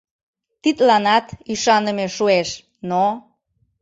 [0.61, 2.49] Тидланат ӱшаныме шуэш,
[2.89, 3.03] но...